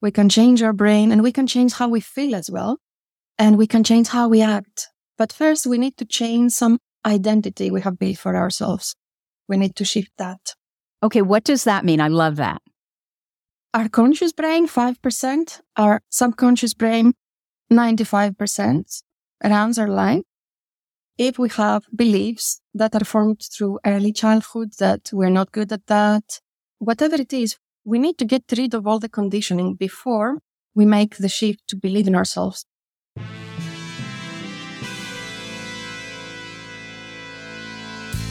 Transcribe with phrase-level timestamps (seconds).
[0.00, 2.78] we can change our brain and we can change how we feel as well.
[3.38, 4.88] And we can change how we act.
[5.18, 8.94] But first, we need to change some identity we have built for ourselves.
[9.48, 10.54] We need to shift that.
[11.02, 12.00] Okay, what does that mean?
[12.00, 12.62] I love that.
[13.74, 17.12] Our conscious brain, 5%, our subconscious brain,
[17.70, 19.02] 95%
[19.44, 20.22] runs our life.
[21.18, 25.86] If we have beliefs that are formed through early childhood that we're not good at
[25.86, 26.40] that,
[26.78, 27.56] whatever it is,
[27.86, 30.38] we need to get rid of all the conditioning before
[30.74, 32.66] we make the shift to believe in ourselves.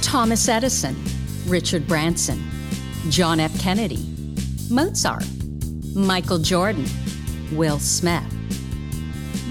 [0.02, 0.96] Thomas Edison,
[1.48, 2.44] Richard Branson,
[3.10, 3.58] John F.
[3.58, 4.05] Kennedy,
[4.70, 5.26] Mozart,
[5.96, 6.85] Michael Jordan,
[7.54, 8.24] Will Smith.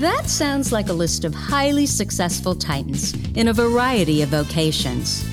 [0.01, 5.25] That sounds like a list of highly successful titans in a variety of vocations.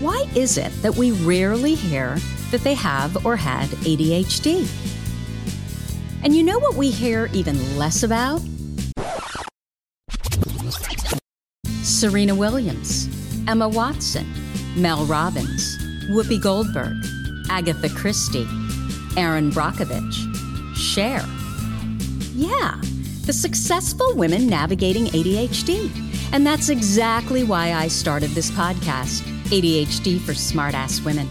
[0.00, 2.16] Why is it that we rarely hear
[2.50, 4.68] that they have or had ADHD?
[6.22, 8.42] And you know what we hear even less about?
[11.66, 13.08] Serena Williams,
[13.48, 14.26] Emma Watson,
[14.76, 15.78] Mel Robbins,
[16.10, 16.96] Whoopi Goldberg,
[17.50, 18.46] Agatha Christie,
[19.16, 21.24] Erin Brockovich, Cher.
[22.34, 22.80] Yeah,
[23.26, 25.90] the successful women navigating ADHD.
[26.32, 31.28] And that's exactly why I started this podcast, ADHD for Smartass Women.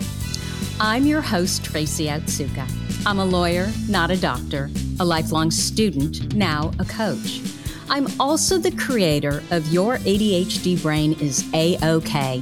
[0.82, 2.66] I'm your host, Tracy Otsuka.
[3.06, 4.70] I'm a lawyer, not a doctor,
[5.02, 7.42] a lifelong student, now a coach.
[7.90, 12.42] I'm also the creator of Your ADHD Brain is A OK,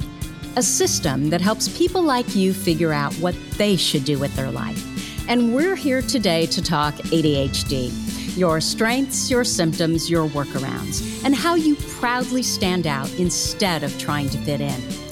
[0.54, 4.52] a system that helps people like you figure out what they should do with their
[4.52, 4.84] life.
[5.28, 11.56] And we're here today to talk ADHD your strengths, your symptoms, your workarounds, and how
[11.56, 15.07] you proudly stand out instead of trying to fit in.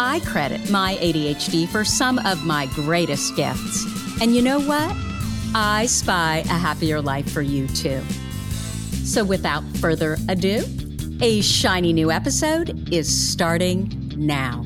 [0.00, 3.84] I credit my ADHD for some of my greatest gifts.
[4.20, 4.94] And you know what?
[5.54, 8.00] I spy a happier life for you too.
[9.04, 10.62] So without further ado,
[11.20, 14.64] a shiny new episode is starting now.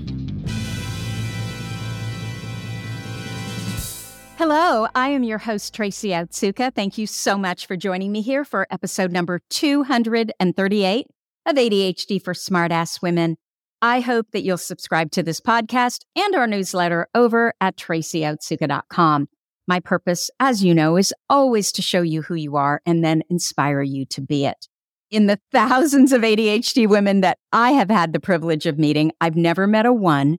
[4.37, 6.75] Hello, I am your host, Tracy Otsuka.
[6.75, 11.07] Thank you so much for joining me here for episode number 238
[11.47, 13.37] of ADHD for Smartass Women.
[13.83, 19.29] I hope that you'll subscribe to this podcast and our newsletter over at tracyotsuka.com.
[19.67, 23.23] My purpose, as you know, is always to show you who you are and then
[23.29, 24.69] inspire you to be it.
[25.11, 29.37] In the thousands of ADHD women that I have had the privilege of meeting, I've
[29.37, 30.39] never met a one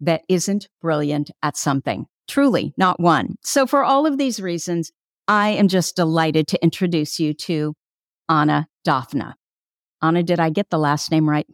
[0.00, 2.06] that isn't brilliant at something.
[2.26, 3.36] Truly, not one.
[3.42, 4.90] So, for all of these reasons,
[5.28, 7.74] I am just delighted to introduce you to
[8.28, 9.34] Anna Daphna.
[10.02, 11.46] Anna, did I get the last name right?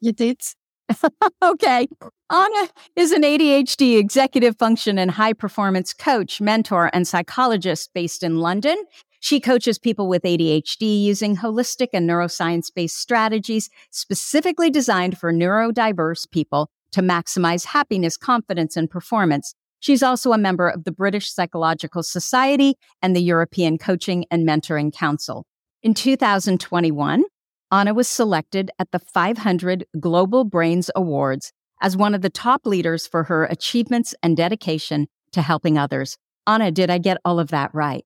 [0.00, 0.40] You did.
[1.42, 1.88] okay.
[2.30, 8.38] Anna is an ADHD executive function and high performance coach, mentor, and psychologist based in
[8.38, 8.76] London.
[9.20, 16.30] She coaches people with ADHD using holistic and neuroscience based strategies specifically designed for neurodiverse
[16.30, 22.02] people to maximize happiness, confidence, and performance She's also a member of the British Psychological
[22.02, 25.46] Society and the European Coaching and Mentoring Council.
[25.82, 27.24] In 2021,
[27.70, 31.52] Anna was selected at the 500 Global Brains Awards
[31.82, 36.16] as one of the top leaders for her achievements and dedication to helping others.
[36.46, 38.04] Anna, did I get all of that right?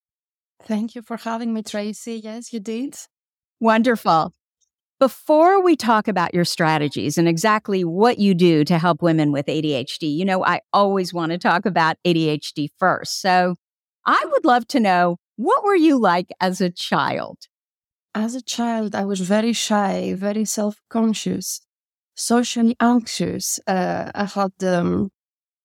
[0.64, 2.20] Thank you for having me, Tracy.
[2.22, 2.96] Yes, you did.
[3.60, 4.34] Wonderful.
[4.98, 9.46] Before we talk about your strategies and exactly what you do to help women with
[9.46, 13.20] ADHD, you know, I always want to talk about ADHD first.
[13.20, 13.56] So
[14.06, 17.38] I would love to know what were you like as a child?
[18.14, 21.60] As a child, I was very shy, very self conscious,
[22.14, 23.58] socially anxious.
[23.66, 25.10] Uh, I had um,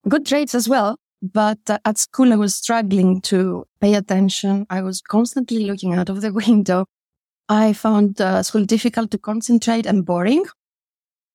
[0.07, 4.65] good traits as well, but uh, at school, I was struggling to pay attention.
[4.69, 6.85] I was constantly looking out of the window
[7.49, 10.45] I found uh, school difficult to concentrate and boring.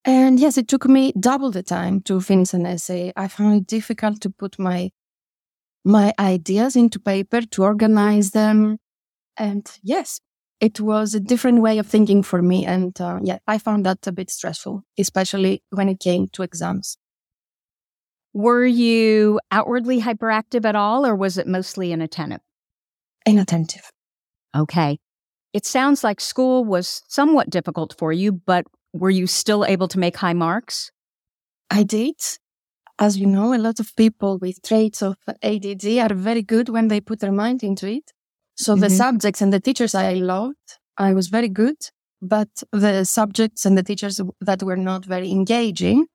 [0.05, 3.13] And yes, it took me double the time to finish an essay.
[3.17, 4.91] I found it difficult to put my
[5.85, 8.79] my ideas into paper, to organize them.
[9.37, 10.21] And yes,
[10.63, 12.65] it was a different way of thinking for me.
[12.65, 16.97] And uh, yeah, I found that a bit stressful, especially when it came to exams.
[18.33, 22.41] Were you outwardly hyperactive at all, or was it mostly inattentive?
[23.27, 23.91] Inattentive.
[24.57, 24.99] Okay.
[25.53, 28.65] It sounds like school was somewhat difficult for you, but
[28.95, 30.93] were you still able to make high marks?
[31.71, 32.15] I did.
[33.01, 36.87] As you know, a lot of people with traits of ADD are very good when
[36.87, 38.13] they put their mind into it.
[38.57, 38.83] So mm-hmm.
[38.83, 41.77] the subjects and the teachers I loved, I was very good.
[42.21, 46.07] But the subjects and the teachers that were not very engaging,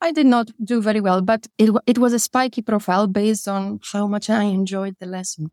[0.00, 1.22] I did not do very well.
[1.22, 5.50] But it, it was a spiky profile based on how much I enjoyed the lesson.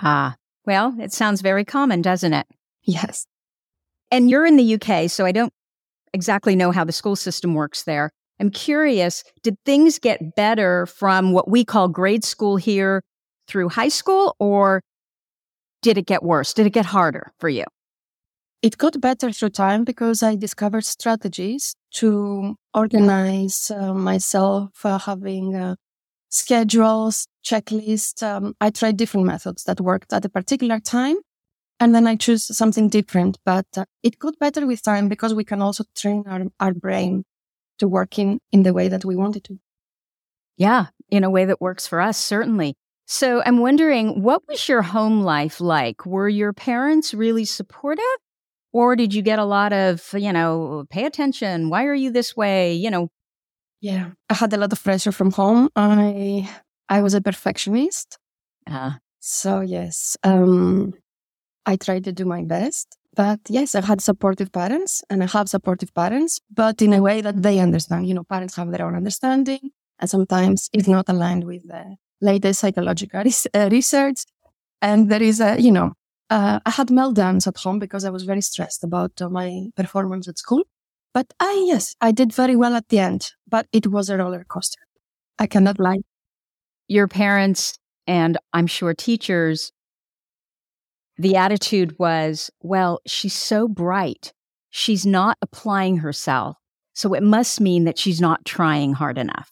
[0.00, 0.34] Ah,
[0.66, 2.46] Well, it sounds very common, doesn't it?
[2.82, 3.26] Yes.
[4.10, 5.52] And you're in the UK, so I don't
[6.12, 8.10] exactly know how the school system works there.
[8.40, 13.02] I'm curious, did things get better from what we call grade school here
[13.46, 14.82] through high school, or
[15.84, 16.54] did it get worse?
[16.54, 17.64] Did it get harder for you?
[18.62, 25.54] It got better through time because I discovered strategies to organize uh, myself, uh, having
[25.54, 25.74] uh,
[26.30, 28.22] schedules, checklists.
[28.22, 31.16] Um, I tried different methods that worked at a particular time.
[31.80, 33.36] And then I choose something different.
[33.44, 37.24] But uh, it got better with time because we can also train our, our brain
[37.80, 39.58] to work in, in the way that we want it to.
[40.56, 42.74] Yeah, in a way that works for us, certainly.
[43.06, 46.06] So I'm wondering, what was your home life like?
[46.06, 48.04] Were your parents really supportive?
[48.72, 51.70] Or did you get a lot of, you know, pay attention?
[51.70, 52.74] Why are you this way?
[52.74, 53.08] You know,
[53.80, 55.68] yeah, I had a lot of pressure from home.
[55.76, 56.48] I
[56.88, 58.18] I was a perfectionist.
[58.66, 60.94] Uh, so yes, um,
[61.66, 62.96] I tried to do my best.
[63.14, 67.20] But yes, I had supportive parents and I have supportive parents, but in a way
[67.20, 68.08] that they understand.
[68.08, 69.70] You know, parents have their own understanding
[70.00, 74.24] and sometimes it's not aligned with the latest psychological uh, research.
[74.80, 75.92] And there is a, you know,
[76.30, 80.26] uh, I had meltdowns at home because I was very stressed about uh, my performance
[80.28, 80.64] at school.
[81.12, 84.44] But I, yes, I did very well at the end, but it was a roller
[84.44, 84.80] coaster.
[85.38, 86.00] I cannot lie.
[86.88, 89.72] Your parents and I'm sure teachers,
[91.16, 94.32] the attitude was, well, she's so bright.
[94.70, 96.56] She's not applying herself.
[96.94, 99.50] So it must mean that she's not trying hard enough.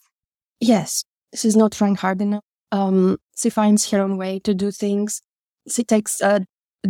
[0.59, 1.03] Yes,
[1.33, 2.43] she's not trying hard enough.
[2.73, 5.21] Um, she finds her own way to do things.
[5.69, 6.39] She takes uh,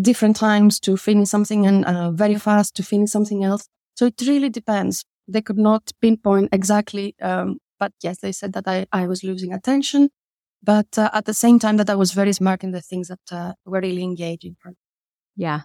[0.02, 3.68] different times to finish something and uh, very fast to finish something else.
[3.96, 5.04] So it really depends.
[5.28, 9.54] They could not pinpoint exactly, um, but yes, they said that I, I was losing
[9.54, 10.10] attention,
[10.62, 13.32] but uh, at the same time that I was very smart in the things that
[13.32, 14.78] uh, were really engaging for me.
[15.36, 15.62] Yeah.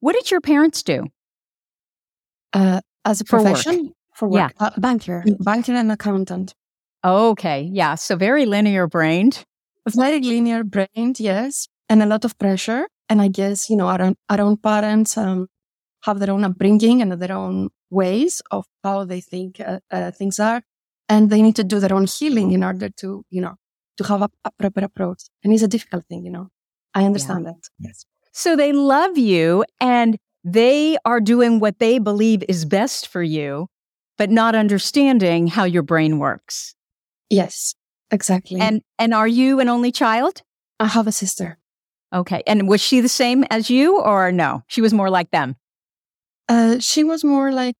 [0.00, 1.06] What did your parents do?
[2.52, 3.76] Uh, as a for profession?
[3.84, 3.92] Work.
[4.14, 4.52] For work.
[4.60, 4.66] Yeah.
[4.66, 6.54] Uh, banker, banker and accountant.
[7.04, 7.68] Okay.
[7.72, 7.94] Yeah.
[7.94, 9.44] So very linear brained.
[9.88, 11.68] Very linear brained, yes.
[11.88, 12.86] And a lot of pressure.
[13.08, 15.48] And I guess, you know, our own, our own parents, um,
[16.04, 20.38] have their own upbringing and their own ways of how they think uh, uh, things
[20.38, 20.62] are.
[21.08, 23.56] And they need to do their own healing in order to, you know,
[23.96, 25.24] to have a, a proper approach.
[25.42, 26.48] And it's a difficult thing, you know.
[26.94, 27.52] I understand yeah.
[27.52, 27.68] that.
[27.78, 28.04] Yes.
[28.32, 33.66] So they love you and they are doing what they believe is best for you,
[34.16, 36.74] but not understanding how your brain works.
[37.28, 37.74] Yes,
[38.10, 38.60] exactly.
[38.60, 40.42] And and are you an only child?
[40.78, 41.58] I have a sister.
[42.12, 42.42] Okay.
[42.46, 44.62] And was she the same as you or no?
[44.66, 45.56] She was more like them.
[46.48, 47.76] Uh, she was more like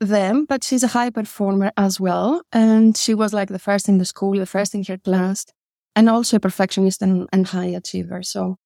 [0.00, 2.42] them, but she's a high performer as well.
[2.52, 5.44] And she was like the first in the school, the first in her class,
[5.94, 8.22] and also a perfectionist and, and high achiever.
[8.22, 8.56] So,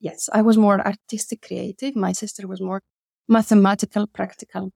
[0.00, 1.94] yes, I was more artistic, creative.
[1.94, 2.82] My sister was more
[3.28, 4.72] mathematical, practical.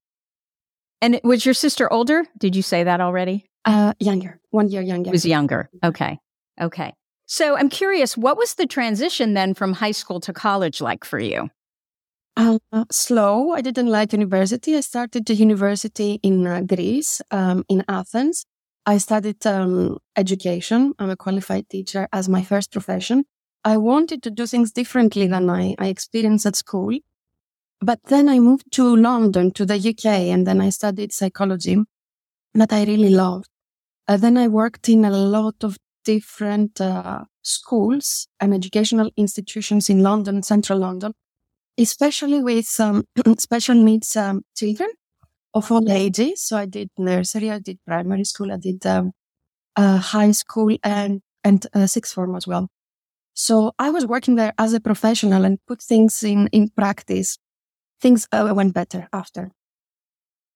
[1.01, 2.25] And was your sister older?
[2.39, 3.47] Did you say that already?
[3.65, 5.11] Uh, younger, one year younger.
[5.11, 5.71] Was younger.
[5.85, 6.19] Okay.
[6.61, 6.95] Okay.
[7.27, 11.19] So I'm curious, what was the transition then from high school to college like for
[11.19, 11.49] you?
[12.37, 12.59] Uh,
[12.91, 13.53] slow.
[13.53, 14.77] I didn't like university.
[14.77, 18.47] I started the university in uh, Greece, um, in Athens.
[18.85, 20.93] I studied um, education.
[20.99, 23.25] I'm a qualified teacher as my first profession.
[23.65, 26.99] I wanted to do things differently than I, I experienced at school.
[27.81, 31.77] But then I moved to London, to the UK, and then I studied psychology
[32.55, 33.49] that I really loved.
[34.09, 40.03] Uh, then I worked in a lot of different uh, schools and educational institutions in
[40.03, 41.13] London, central London
[41.79, 43.05] especially with um,
[43.39, 44.91] special needs um, children
[45.55, 46.43] of all ages.
[46.43, 49.13] So I did nursery, I did primary school, I did um,
[49.77, 52.69] uh, high school and and uh, sixth form as well.
[53.35, 57.39] So I was working there as a professional and put things in in practice.
[58.01, 59.53] Things uh, went better after.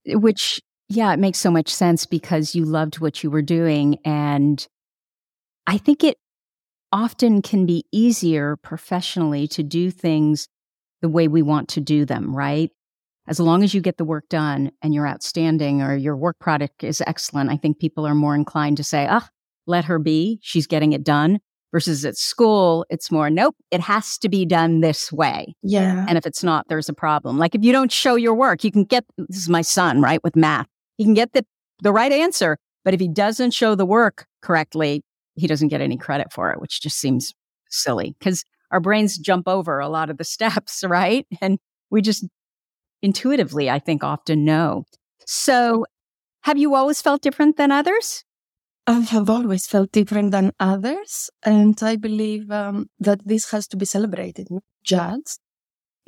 [0.07, 4.67] Which, yeah, it makes so much sense because you loved what you were doing, and
[5.67, 6.19] I think it
[6.93, 10.49] often can be easier professionally to do things
[11.03, 12.71] the way we want to do them, right?
[13.29, 16.85] As long as you get the work done and you're outstanding or your work product
[16.85, 19.29] is excellent, I think people are more inclined to say, ah,
[19.67, 20.39] let her be.
[20.43, 21.41] She's getting it done.
[21.73, 25.55] Versus at school, it's more, nope, it has to be done this way.
[25.63, 26.07] Yeah.
[26.09, 27.37] And if it's not, there's a problem.
[27.37, 30.23] Like if you don't show your work, you can get, this is my son, right,
[30.23, 30.69] with math.
[30.97, 31.45] He can get the,
[31.83, 32.59] the right answer.
[32.85, 35.03] But if he doesn't show the work correctly,
[35.35, 37.35] he doesn't get any credit for it, which just seems
[37.69, 41.27] silly because our brains jump over a lot of the steps, right?
[41.41, 41.59] And
[41.91, 42.27] we just
[43.03, 44.85] intuitively, I think, often know.
[45.27, 45.85] So,
[46.43, 48.25] have you always felt different than others?
[48.87, 51.29] I have always felt different than others.
[51.45, 55.39] And I believe um, that this has to be celebrated, not judged,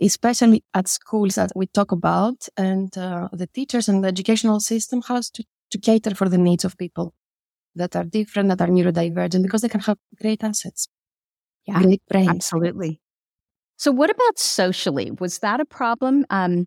[0.01, 2.49] especially at schools that we talk about.
[2.57, 6.65] And uh, the teachers and the educational system has to, to cater for the needs
[6.65, 7.15] of people
[7.75, 10.89] that are different, that are neurodivergent, because they can have great assets.
[11.67, 12.29] Yeah, great brains.
[12.29, 13.01] Absolutely.
[13.77, 15.11] So, what about socially?
[15.13, 16.27] Was that a problem?
[16.31, 16.67] Um,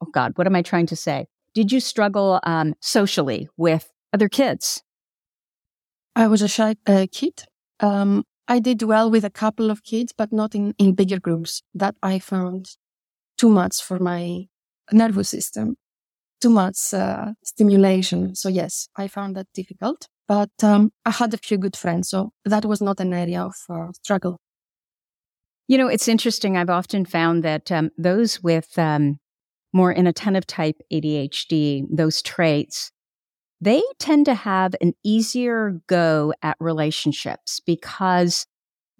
[0.00, 1.26] oh God, what am I trying to say?
[1.54, 4.82] Did you struggle um, socially with other kids?
[6.14, 7.44] I was a shy uh, kid.
[7.80, 11.62] Um, I did well with a couple of kids, but not in, in bigger groups.
[11.74, 12.76] That I found
[13.38, 14.46] too much for my
[14.92, 15.76] nervous system,
[16.40, 18.34] too much uh, stimulation.
[18.34, 22.08] So yes, I found that difficult, but um, I had a few good friends.
[22.08, 24.38] So that was not an area of uh, struggle.
[25.68, 26.56] You know, it's interesting.
[26.56, 29.18] I've often found that um, those with um,
[29.72, 32.92] more inattentive type ADHD, those traits,
[33.66, 38.46] they tend to have an easier go at relationships because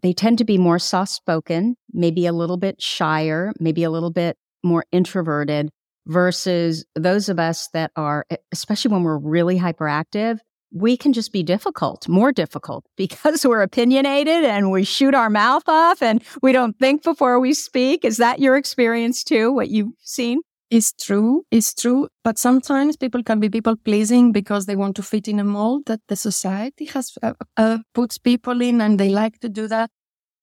[0.03, 4.11] they tend to be more soft spoken, maybe a little bit shyer, maybe a little
[4.11, 5.71] bit more introverted
[6.07, 10.41] versus those of us that are, especially when we're really hyperactive,
[10.73, 15.69] we can just be difficult, more difficult because we're opinionated and we shoot our mouth
[15.69, 18.05] off and we don't think before we speak.
[18.05, 20.41] Is that your experience too, what you've seen?
[20.71, 22.09] Is true, is true.
[22.25, 25.85] But sometimes people can be people pleasing because they want to fit in a mold
[25.87, 29.91] that the society has uh, uh, puts people in and they like to do that.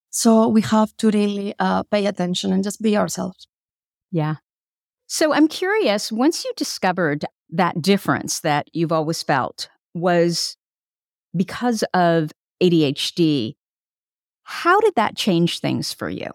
[0.09, 3.47] So we have to really uh, pay attention and just be ourselves.
[4.11, 4.35] Yeah.
[5.07, 10.55] So I'm curious, once you discovered that difference that you've always felt was
[11.35, 13.55] because of ADHD,
[14.43, 16.31] how did that change things for you?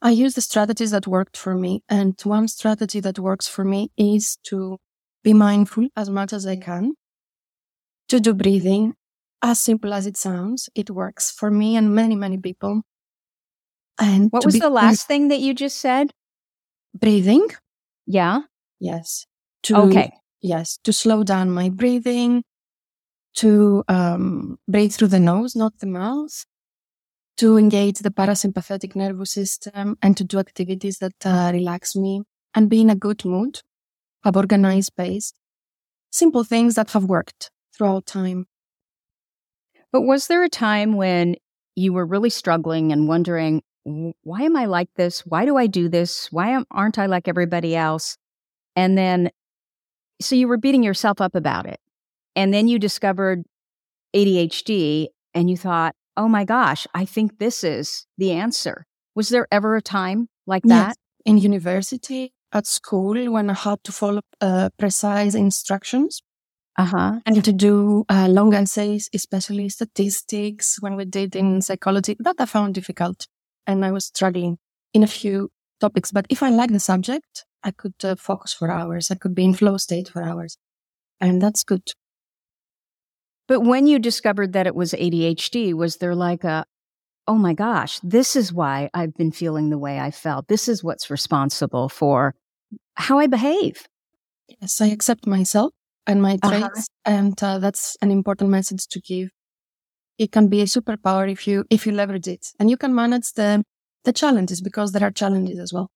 [0.00, 1.82] I use the strategies that worked for me.
[1.88, 4.78] And one strategy that works for me is to
[5.24, 6.94] be mindful as much as I can,
[8.08, 8.94] to do breathing.
[9.42, 12.82] As simple as it sounds, it works for me and many, many people.
[14.00, 16.12] And what was be- the last thing that you just said?
[16.94, 17.48] Breathing.
[18.06, 18.42] Yeah.
[18.80, 19.26] Yes.
[19.64, 20.12] To, okay.
[20.40, 20.78] Yes.
[20.84, 22.42] To slow down my breathing,
[23.34, 26.44] to um, breathe through the nose, not the mouth,
[27.38, 32.22] to engage the parasympathetic nervous system and to do activities that uh, relax me
[32.54, 33.62] and be in a good mood,
[34.24, 35.32] have organized space.
[36.10, 38.46] Simple things that have worked throughout time.
[39.92, 41.36] But was there a time when
[41.76, 45.24] you were really struggling and wondering, why am I like this?
[45.24, 46.30] Why do I do this?
[46.32, 48.16] Why am, aren't I like everybody else?
[48.74, 49.30] And then,
[50.20, 51.78] so you were beating yourself up about it.
[52.34, 53.44] And then you discovered
[54.14, 58.84] ADHD and you thought, oh my gosh, I think this is the answer.
[59.14, 60.88] Was there ever a time like that?
[60.88, 60.96] Yes.
[61.24, 66.22] In university, at school, when I had to follow uh, precise instructions.
[66.76, 67.20] Uh-huh.
[67.26, 72.46] And to do uh, long essays, especially statistics, when we did in psychology, that I
[72.46, 73.26] found difficult.
[73.66, 74.58] And I was struggling
[74.94, 76.12] in a few topics.
[76.12, 79.10] But if I like the subject, I could uh, focus for hours.
[79.10, 80.56] I could be in flow state for hours.
[81.20, 81.92] And that's good.
[83.48, 86.66] But when you discovered that it was ADHD, was there like a,
[87.26, 90.48] oh my gosh, this is why I've been feeling the way I felt.
[90.48, 92.34] This is what's responsible for
[92.94, 93.88] how I behave.
[94.60, 95.72] Yes, I accept myself
[96.06, 96.50] and my uh-huh.
[96.50, 97.16] traits, uh-huh.
[97.16, 99.30] and uh, that's an important message to give.
[100.18, 103.32] It can be a superpower if you if you leverage it, and you can manage
[103.34, 103.62] the
[104.04, 105.90] the challenges because there are challenges as well.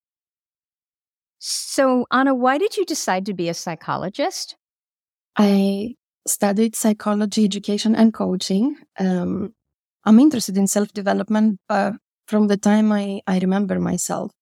[1.38, 4.56] So, Anna, why did you decide to be a psychologist?
[5.36, 8.76] I studied psychology, education, and coaching.
[8.98, 9.54] Um,
[10.04, 11.92] I'm interested in self development uh,
[12.26, 14.32] from the time I, I remember myself.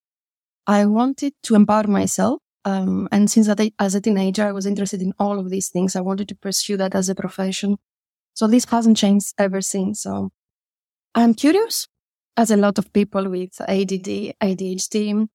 [0.66, 2.40] I wanted to empower myself.
[2.64, 5.96] Um, and since I, as a teenager, I was interested in all of these things.
[5.96, 7.78] I wanted to pursue that as a profession.
[8.34, 10.02] So this hasn't changed ever since.
[10.02, 10.30] So
[11.14, 11.88] I'm curious,
[12.36, 15.26] as a lot of people with ADD, ADHD.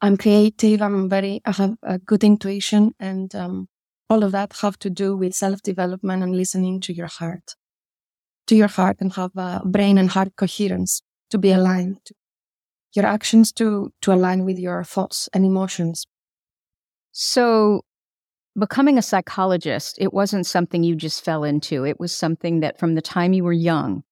[0.00, 0.82] I'm creative.
[0.82, 3.68] I'm very, I have a good intuition and, um,
[4.12, 7.54] all of that have to do with self-development and listening to your heart,
[8.46, 11.00] to your heart and have a brain and heart coherence
[11.30, 12.10] to be aligned,
[12.94, 16.06] your actions to, to align with your thoughts and emotions.
[17.12, 17.86] So
[18.58, 21.86] becoming a psychologist, it wasn't something you just fell into.
[21.86, 24.02] It was something that from the time you were young,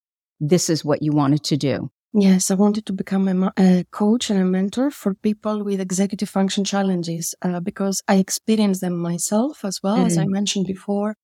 [0.41, 1.91] this is what you wanted to do.
[2.13, 6.29] Yes, I wanted to become a, a, coach and a mentor for people with executive
[6.29, 10.07] function challenges uh, because I experienced them myself as well, mm-hmm.
[10.07, 10.33] as I mm-hmm.
[10.33, 11.15] mentioned before.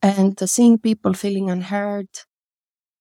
[0.00, 2.08] And uh, seeing people feeling unheard,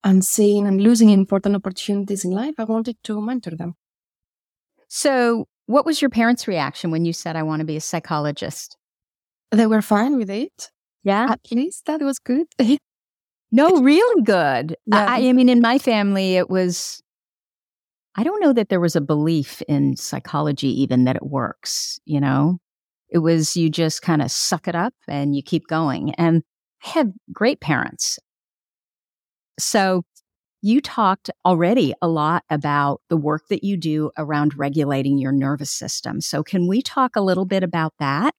[0.04, 3.76] unseen, and losing important opportunities in life, I wanted to mentor them.
[4.90, 8.78] So, what was your parents' reaction when you said, I want to be a psychologist?
[9.52, 10.70] They were fine with it.
[11.04, 11.28] Yeah.
[11.30, 12.48] At least that was good.
[13.52, 14.76] no, really good.
[14.86, 15.06] Yeah.
[15.08, 17.02] I, I mean, in my family, it was,
[18.16, 22.20] I don't know that there was a belief in psychology even that it works, you
[22.20, 22.60] know?
[23.10, 26.14] It was you just kind of suck it up and you keep going.
[26.16, 26.44] And
[26.84, 28.18] I had great parents.
[29.60, 30.04] So
[30.62, 35.72] you talked already a lot about the work that you do around regulating your nervous
[35.72, 36.22] system.
[36.22, 38.34] So can we talk a little bit about that?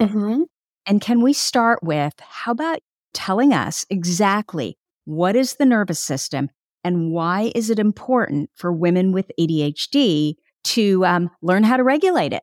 [0.00, 0.42] Mm-hmm.
[0.86, 2.80] And can we start with how about
[3.14, 6.50] telling us exactly what is the nervous system
[6.84, 10.34] and why is it important for women with ADHD
[10.64, 12.42] to um, learn how to regulate it?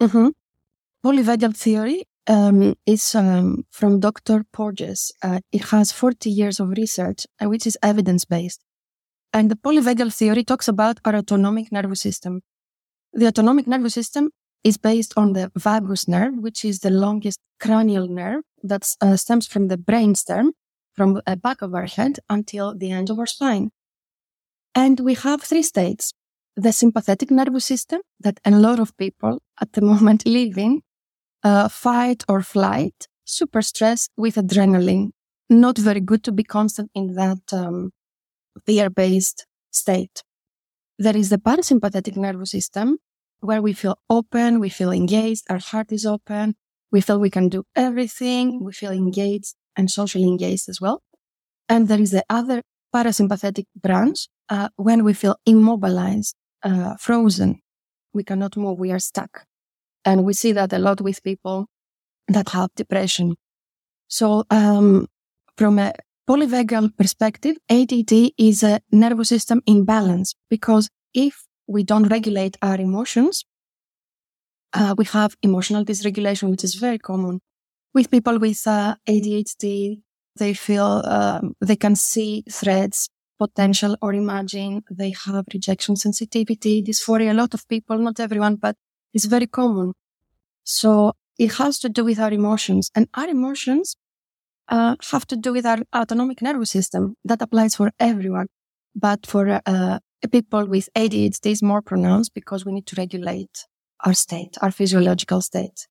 [0.00, 0.28] Mm-hmm.
[1.04, 4.44] Polyvagal theory um, is um, from Dr.
[4.52, 5.12] Porges.
[5.22, 8.62] Uh, it has 40 years of research, uh, which is evidence based.
[9.32, 12.42] And the polyvagal theory talks about our autonomic nervous system.
[13.12, 14.30] The autonomic nervous system
[14.62, 19.46] is based on the vagus nerve, which is the longest cranial nerve that uh, stems
[19.46, 20.50] from the brainstem,
[20.94, 23.70] from the back of our head until the end of our spine.
[24.74, 26.12] And we have three states.
[26.56, 30.82] The sympathetic nervous system that a lot of people at the moment live in,
[31.42, 35.10] uh, fight or flight, super stress with adrenaline.
[35.48, 37.90] Not very good to be constant in that um,
[38.66, 40.22] fear-based state.
[40.98, 42.98] There is the parasympathetic nervous system
[43.40, 46.54] where we feel open, we feel engaged, our heart is open,
[46.92, 51.02] we feel we can do everything, we feel engaged and socially engaged as well.
[51.68, 52.62] And there is the other
[52.94, 57.60] parasympathetic branch uh, when we feel immobilized, uh, frozen.
[58.12, 59.44] We cannot move, we are stuck.
[60.04, 61.66] And we see that a lot with people
[62.28, 63.36] that have depression.
[64.08, 65.06] So, um,
[65.56, 65.94] from a
[66.28, 73.44] polyvagal perspective, ADD is a nervous system imbalance because if we don't regulate our emotions,
[74.74, 77.40] uh, we have emotional dysregulation, which is very common
[77.94, 80.00] with people with uh, ADHD.
[80.38, 83.08] They feel um, they can see threats,
[83.38, 84.82] potential, or imagine.
[84.90, 87.30] They have rejection sensitivity, dysphoria.
[87.30, 88.76] A lot of people, not everyone, but
[89.12, 89.92] it's very common.
[90.64, 93.96] So it has to do with our emotions, and our emotions
[94.68, 97.14] uh, have to do with our autonomic nervous system.
[97.24, 98.46] That applies for everyone,
[98.94, 99.98] but for uh,
[100.30, 103.66] people with ADHD it's more pronounced because we need to regulate
[104.04, 105.86] our state, our physiological state.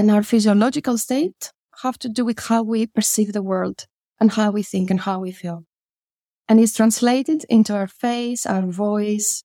[0.00, 3.84] And our physiological state have to do with how we perceive the world
[4.18, 5.66] and how we think and how we feel.
[6.48, 9.44] And it's translated into our face, our voice,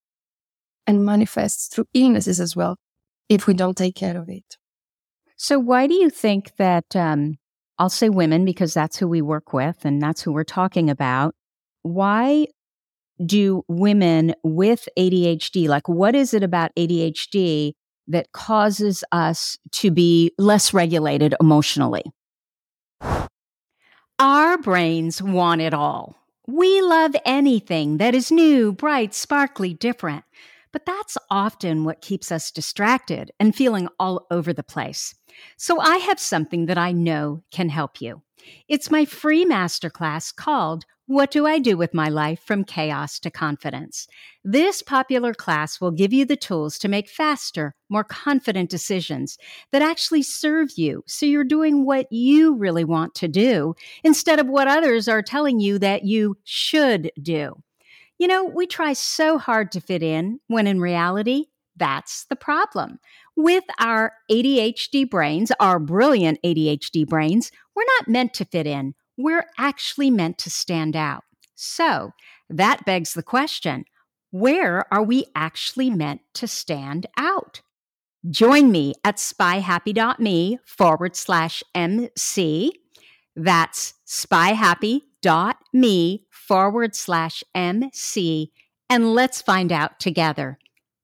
[0.87, 2.77] and manifests through illnesses as well
[3.27, 4.55] if we don't take care of it.
[5.35, 7.35] So, why do you think that um,
[7.77, 11.35] I'll say women because that's who we work with and that's who we're talking about?
[11.81, 12.47] Why
[13.25, 17.73] do women with ADHD, like what is it about ADHD
[18.07, 22.03] that causes us to be less regulated emotionally?
[24.19, 26.15] Our brains want it all.
[26.47, 30.23] We love anything that is new, bright, sparkly, different.
[30.71, 35.15] But that's often what keeps us distracted and feeling all over the place.
[35.57, 38.21] So I have something that I know can help you.
[38.67, 43.29] It's my free masterclass called What Do I Do with My Life from Chaos to
[43.29, 44.07] Confidence?
[44.43, 49.37] This popular class will give you the tools to make faster, more confident decisions
[49.71, 54.47] that actually serve you so you're doing what you really want to do instead of
[54.47, 57.53] what others are telling you that you should do.
[58.17, 62.97] You know, we try so hard to fit in when in reality, that's the problem.
[63.35, 68.95] With our ADHD brains, our brilliant ADHD brains, we're not meant to fit in.
[69.17, 71.23] We're actually meant to stand out.
[71.55, 72.11] So
[72.49, 73.85] that begs the question
[74.31, 77.61] where are we actually meant to stand out?
[78.29, 82.73] Join me at spyhappy.me forward slash MC.
[83.35, 85.01] That's spyhappy.me
[86.29, 88.51] forward slash MC,
[88.89, 90.57] and let's find out together.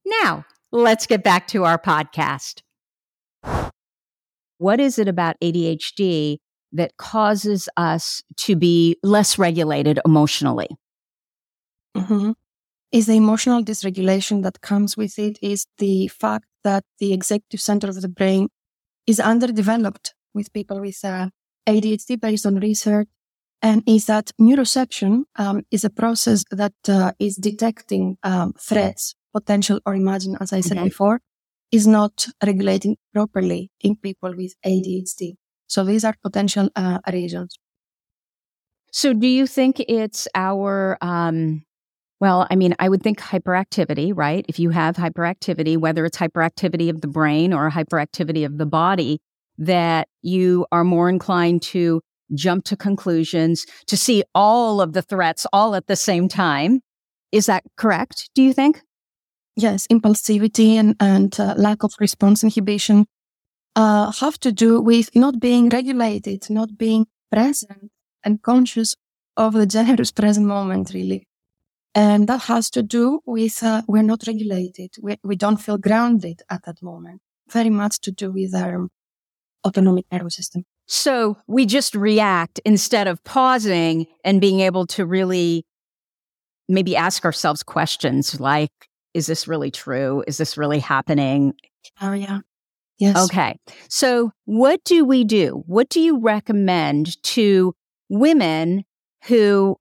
[0.06, 2.64] Now, let's get back to our podcast.
[4.58, 6.40] What is it about ADHD
[6.74, 10.70] that causes us to be less regulated emotionally?
[11.96, 12.32] Mm-hmm.
[12.92, 17.88] Is the emotional dysregulation that comes with it is the fact that the executive center
[17.88, 18.50] of the brain
[19.08, 21.30] is underdeveloped with people with uh,
[21.68, 23.08] ADHD based on research
[23.62, 29.80] and is that neuroception um, is a process that uh, is detecting um, threats, potential
[29.86, 30.88] or imagined, as I said okay.
[30.88, 31.22] before,
[31.72, 35.36] is not regulating properly in people with ADHD.
[35.72, 37.58] So these are potential uh, reasons.
[38.92, 41.64] So do you think it's our, um,
[42.20, 44.46] well, I mean, I would think hyperactivity, right?
[44.50, 49.22] If you have hyperactivity, whether it's hyperactivity of the brain or hyperactivity of the body,
[49.60, 52.02] that you are more inclined to
[52.34, 56.82] jump to conclusions, to see all of the threats all at the same time.
[57.32, 58.30] Is that correct?
[58.36, 58.82] Do you think?
[59.56, 63.06] Yes, impulsivity and, and uh, lack of response inhibition
[63.76, 67.92] uh, have to do with not being regulated, not being present
[68.24, 68.96] and conscious
[69.38, 71.28] of the generous present moment, really.
[71.94, 74.92] And that has to do with uh, we're not regulated.
[75.02, 77.22] We, we don't feel grounded at that moment.
[77.50, 78.88] Very much to do with our
[79.66, 80.64] autonomic nervous system.
[80.88, 85.66] So we just react instead of pausing and being able to really
[86.68, 88.72] maybe ask ourselves questions like,
[89.14, 90.24] is this really true?
[90.28, 91.54] Is this really happening?
[92.02, 92.40] Oh, yeah.
[93.02, 93.18] Yes.
[93.18, 93.58] Okay.
[93.90, 95.64] So what do we do?
[95.66, 97.74] What do you recommend to
[98.10, 98.84] women
[99.24, 99.76] who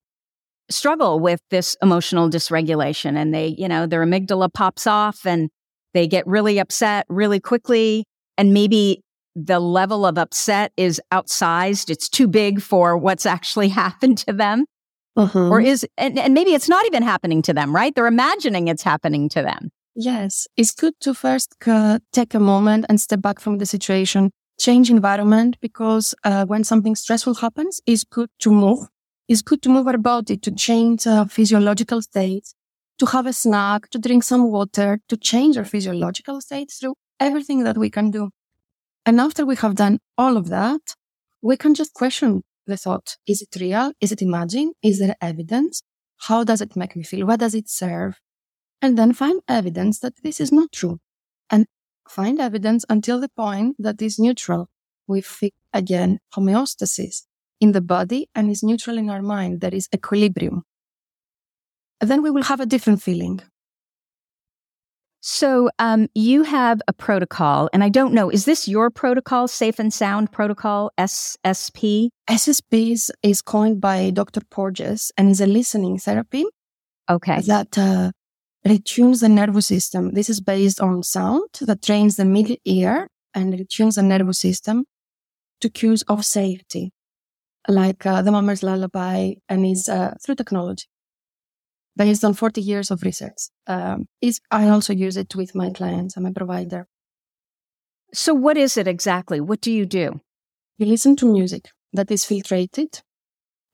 [0.71, 5.51] struggle with this emotional dysregulation and they, you know, their amygdala pops off and
[5.93, 8.07] they get really upset really quickly
[8.39, 9.03] and maybe
[9.37, 11.91] the level of upset is outsized.
[11.91, 14.65] It's too big for what's actually happened to them.
[15.15, 15.51] Uh-huh.
[15.51, 17.95] Or is, and, and maybe it's not even happening to them, right?
[17.95, 19.71] They're imagining it's happening to them.
[19.95, 20.47] Yes.
[20.57, 24.91] It's good to first uh, take a moment and step back from the situation, change
[24.91, 28.89] environment, because uh, when something stressful happens, it's good to move.
[29.29, 32.55] It's good to move our body, to change uh, physiological states,
[32.99, 37.65] to have a snack, to drink some water, to change our physiological states through everything
[37.65, 38.31] that we can do.
[39.07, 40.81] And after we have done all of that,
[41.43, 43.17] we can just question the thought.
[43.27, 43.93] Is it real?
[44.01, 44.75] Is it imagined?
[44.83, 45.83] Is there evidence?
[46.29, 47.27] How does it make me feel?
[47.27, 48.21] What does it serve?
[48.83, 50.99] And then find evidence that this is not true.
[51.51, 51.67] And
[52.09, 54.69] find evidence until the point that is neutral.
[55.07, 57.23] We fix again homeostasis
[57.61, 59.61] in the body and is neutral in our mind.
[59.61, 60.63] There is equilibrium.
[62.01, 63.41] And then we will have a different feeling.
[65.23, 69.79] So um, you have a protocol, and I don't know, is this your protocol, Safe
[69.79, 72.09] and Sound Protocol, SSP?
[72.29, 74.41] SSP is, is coined by Dr.
[74.51, 76.47] Porges and is a listening therapy.
[77.11, 77.43] Okay.
[77.43, 78.13] That uh,
[78.67, 80.13] retunes the nervous system.
[80.13, 84.85] This is based on sound that trains the middle ear and retunes the nervous system
[85.61, 86.93] to cues of safety,
[87.69, 90.87] like uh, the mama's lullaby, and is uh, through technology
[91.97, 93.49] based on 40 years of research.
[93.67, 96.17] Um, is I also use it with my clients.
[96.17, 96.87] I'm a provider.
[98.13, 99.41] So, what is it exactly?
[99.41, 100.21] What do you do?
[100.79, 103.03] You listen to music that is filtrated.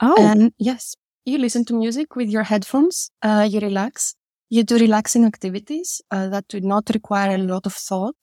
[0.01, 3.11] Oh, And yes, you listen to music with your headphones.
[3.23, 4.15] Uh, you relax.
[4.49, 8.17] You do relaxing activities uh, that do not require a lot of thought.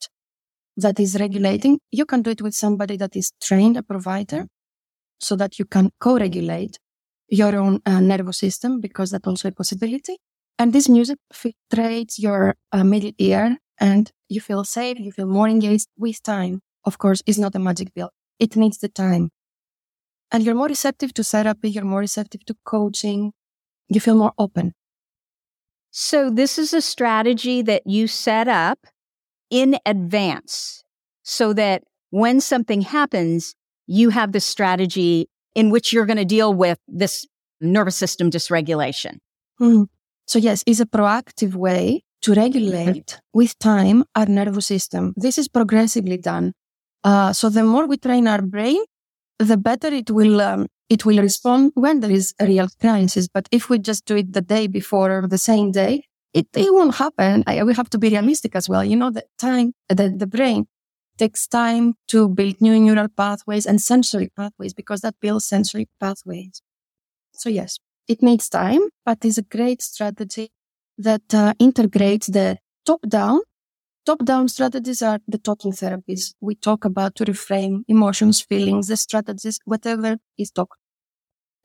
[0.78, 1.80] That is regulating.
[1.92, 4.48] You can do it with somebody that is trained, a provider,
[5.20, 6.80] so that you can co-regulate
[7.30, 10.18] your own uh, nervous system because that's also a possibility.
[10.60, 15.00] And this music filtrates your uh, middle ear and you feel safe.
[15.00, 16.62] You feel more engaged with time.
[16.86, 18.12] Of course, it's not a magic pill.
[18.40, 19.30] It needs the time.
[20.32, 21.70] And you're more receptive to therapy.
[21.70, 23.34] You're more receptive to coaching.
[23.90, 24.74] You feel more open.
[25.96, 28.80] So this is a strategy that you set up
[29.52, 30.84] in advance
[31.22, 33.54] so that when something happens,
[33.86, 37.28] you have the strategy in which you're going to deal with this
[37.62, 39.20] nervous system dysregulation.
[39.60, 39.84] Hmm.
[40.26, 45.14] So yes, it's a proactive way to regulate with time our nervous system.
[45.16, 46.54] This is progressively done.
[47.04, 48.82] Uh, so the more we train our brain,
[49.38, 53.28] the better it will um, it will respond when there is a real crisis.
[53.28, 56.04] But if we just do it the day before or the same day,
[56.34, 57.44] it, it won't happen.
[57.48, 58.84] I, we have to be realistic as well.
[58.84, 60.68] You know, the time, the, the brain
[61.18, 66.62] takes time to build new neural pathways and sensory pathways because that builds sensory pathways.
[67.34, 70.52] So yes, it needs time, but it's a great strategy
[71.00, 73.42] that uh, integrates the top down.
[74.06, 76.34] Top down strategies are the talking therapies.
[76.42, 80.78] We talk about to reframe emotions, feelings, the strategies, whatever is talked.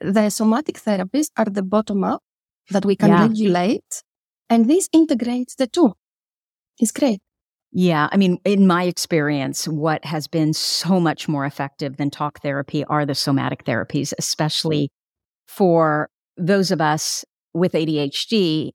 [0.00, 2.22] The somatic therapies are the bottom up
[2.70, 3.22] that we can Yeah.
[3.22, 4.02] regulate.
[4.48, 5.94] And this integrates the two.
[6.78, 7.20] It's great.
[7.72, 8.08] Yeah.
[8.10, 12.84] I mean, in my experience, what has been so much more effective than talk therapy
[12.84, 14.90] are the somatic therapies, especially
[15.46, 18.72] for those of us with ADHD.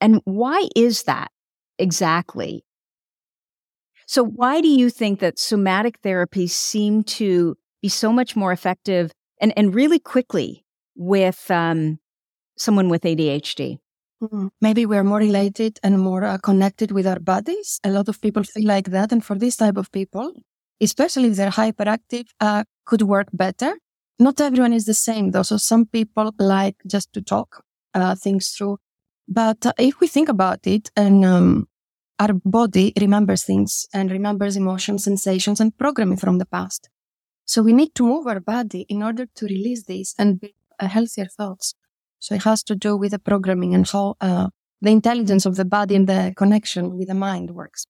[0.00, 1.30] And why is that
[1.78, 2.64] exactly?
[4.06, 9.12] So, why do you think that somatic therapies seem to be so much more effective
[9.42, 10.64] and, and really quickly
[10.96, 11.98] with um,
[12.56, 13.78] someone with ADHD?
[14.22, 14.50] Mm.
[14.60, 17.80] Maybe we're more related and more uh, connected with our bodies.
[17.84, 19.12] A lot of people feel like that.
[19.12, 20.32] And for this type of people,
[20.80, 23.76] especially if they're hyperactive, uh, could work better.
[24.18, 25.42] Not everyone is the same though.
[25.42, 28.78] So some people like just to talk uh, things through.
[29.26, 31.66] But uh, if we think about it and um,
[32.20, 36.88] our body remembers things and remembers emotions, sensations, and programming from the past.
[37.52, 41.26] So we need to move our body in order to release this and build healthier
[41.26, 41.74] thoughts.
[42.18, 44.48] So it has to do with the programming and how uh,
[44.80, 47.84] the intelligence of the body and the connection with the mind works.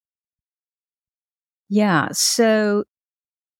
[1.69, 2.09] Yeah.
[2.11, 2.83] So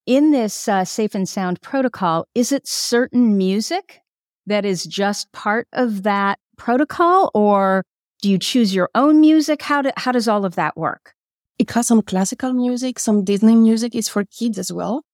[0.05, 4.01] in this uh, safe and sound protocol, is it certain music
[4.45, 7.85] that is just part of that protocol or
[8.21, 9.61] do you choose your own music?
[9.61, 11.13] How, do, how does all of that work?
[11.59, 15.05] It has some classical music, some Disney music is for kids as well,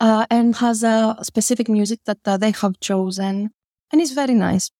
[0.00, 3.50] uh, and has a specific music that uh, they have chosen,
[3.92, 4.70] and it's very nice.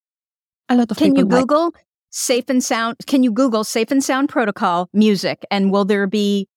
[0.69, 2.97] A lot of can you Google like- safe and sound?
[3.07, 6.49] Can you Google safe and sound protocol music, and will there be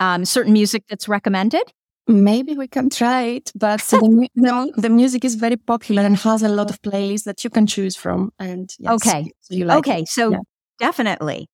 [0.00, 1.62] um, certain music that's recommended?
[2.06, 6.42] Maybe we can try it, but the, the, the, music is very popular and has
[6.42, 8.32] a lot of playlists that you can choose from.
[8.38, 10.08] And yes, okay, so you like okay, it.
[10.08, 10.38] so yeah.
[10.78, 11.48] definitely.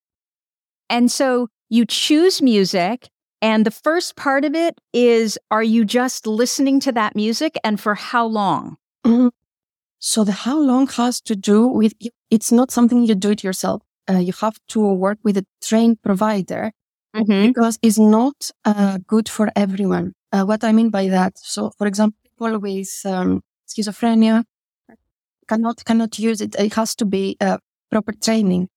[0.89, 3.09] And so you choose music,
[3.45, 7.79] and the first part of it is: Are you just listening to that music, and
[7.79, 8.79] for how long?
[9.05, 9.29] Mm-hmm.
[9.99, 11.93] So the how long has to do with
[12.31, 13.83] it's not something you do it yourself.
[14.09, 16.73] Uh, you have to work with a trained provider
[17.15, 17.49] mm-hmm.
[17.49, 20.15] because it's not uh, good for everyone.
[20.33, 24.45] Uh, what I mean by that, so for example, people with um, schizophrenia
[25.49, 26.55] cannot cannot use it.
[26.59, 27.59] It has to be uh,
[27.91, 28.69] proper training,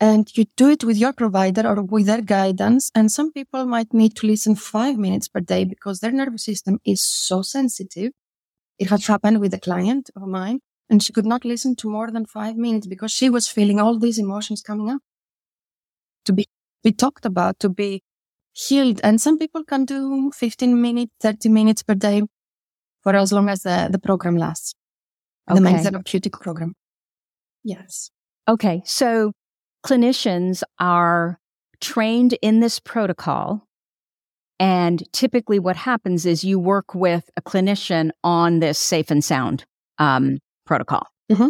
[0.00, 2.90] and you do it with your provider or with their guidance.
[2.94, 6.78] And some people might need to listen five minutes per day because their nervous system
[6.84, 8.12] is so sensitive.
[8.78, 12.10] It has happened with a client of mine, and she could not listen to more
[12.10, 15.00] than five minutes because she was feeling all these emotions coming up.
[16.26, 16.46] To be
[16.82, 18.02] be talked about, to be
[18.52, 19.00] healed.
[19.02, 22.22] And some people can do 15 minutes, 30 minutes per day
[23.02, 24.74] for as long as the, the program lasts.
[25.48, 25.56] Okay.
[25.56, 26.74] The main therapeutic program.
[27.64, 28.10] Yes.
[28.48, 28.82] Okay.
[28.84, 29.32] So
[29.86, 31.38] clinicians are
[31.80, 33.66] trained in this protocol.
[34.58, 39.64] And typically what happens is you work with a clinician on this safe and sound
[39.98, 41.06] um, protocol.
[41.30, 41.48] Mm-hmm.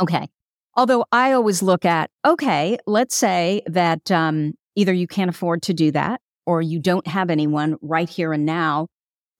[0.00, 0.28] Okay.
[0.74, 5.74] Although I always look at, okay, let's say that um, either you can't afford to
[5.74, 8.86] do that or you don't have anyone right here and now,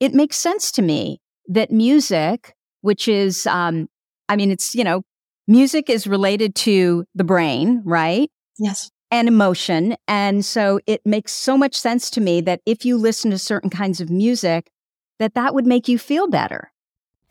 [0.00, 3.88] it makes sense to me that music, which is, um,
[4.28, 5.02] I mean, it's, you know,
[5.46, 8.30] music is related to the brain, right?
[8.58, 8.90] Yes.
[9.10, 9.96] And emotion.
[10.08, 13.70] And so it makes so much sense to me that if you listen to certain
[13.70, 14.70] kinds of music,
[15.18, 16.72] that that would make you feel better.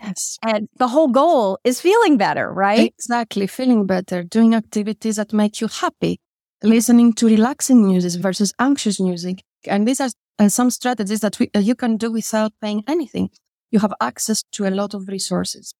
[0.01, 0.37] Yes.
[0.41, 2.93] And the whole goal is feeling better, right?
[2.97, 3.47] Exactly.
[3.47, 6.19] Feeling better, doing activities that make you happy,
[6.63, 11.49] listening to relaxing music versus anxious music, and these are uh, some strategies that we,
[11.55, 13.29] uh, you can do without paying anything.
[13.71, 15.73] You have access to a lot of resources.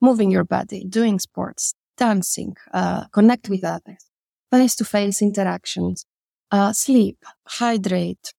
[0.00, 4.04] Moving your body, doing sports, dancing, uh, connect with others,
[4.52, 6.04] face to face interactions,
[6.50, 8.34] uh, sleep, hydrate,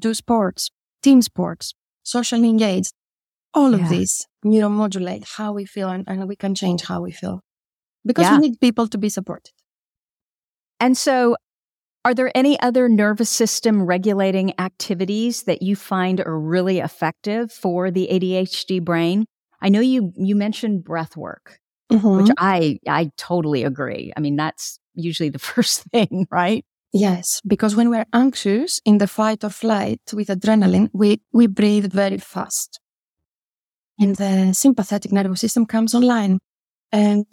[0.00, 0.70] do sports,
[1.02, 2.94] team sports, socially engaged.
[3.52, 3.84] All yeah.
[3.84, 7.40] of these neuromodulate how we feel and, and, we can change how we feel
[8.04, 8.34] because yeah.
[8.34, 9.52] we need people to be supported.
[10.80, 11.36] And so
[12.04, 17.90] are there any other nervous system regulating activities that you find are really effective for
[17.90, 19.24] the ADHD brain?
[19.62, 22.16] I know you you mentioned breath work, mm-hmm.
[22.16, 24.12] which I I totally agree.
[24.16, 26.64] I mean, that's usually the first thing, right?
[26.92, 31.92] Yes, because when we're anxious in the fight or flight with adrenaline, we, we breathe
[31.92, 32.78] very fast.
[33.98, 36.38] And the sympathetic nervous system comes online.
[36.92, 37.26] And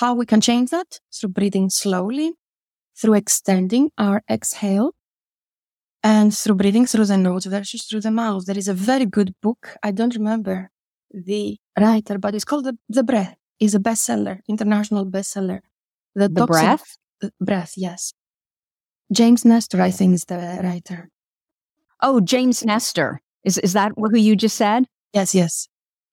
[0.00, 1.00] how we can change that?
[1.12, 2.34] Through breathing slowly
[2.96, 4.92] through extending our exhale
[6.02, 8.46] and through breathing through the nose versus through the mouth.
[8.46, 9.76] There is a very good book.
[9.82, 10.70] I don't remember
[11.12, 13.36] the writer, but it's called The, the Breath.
[13.60, 15.60] It's a bestseller, international bestseller.
[16.14, 16.96] The, the Breath?
[17.40, 18.12] Breath, yes.
[19.12, 21.08] James Nestor, I think, is the writer.
[22.02, 23.20] Oh, James Nestor.
[23.44, 24.86] Is, is that who you just said?
[25.12, 25.68] Yes, yes.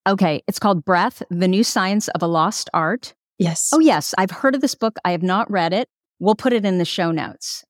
[0.08, 0.44] Okay.
[0.48, 3.14] It's called Breath, The New Science of a Lost Art.
[3.40, 3.72] Yes.
[3.74, 4.14] Oh, yes.
[4.18, 4.98] I've heard of this book.
[5.04, 5.90] I have not read it.
[6.20, 7.66] We'll put it in the show notes.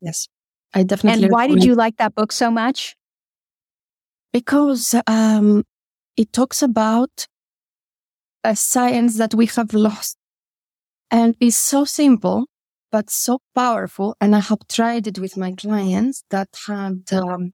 [0.00, 0.28] Yes,
[0.74, 1.24] I definitely.
[1.24, 2.96] And why did you like that book so much?
[4.32, 5.64] Because um,
[6.16, 7.26] it talks about
[8.44, 10.16] a science that we have lost,
[11.10, 12.46] and is so simple
[12.90, 14.16] but so powerful.
[14.20, 17.52] And I have tried it with my clients that had um,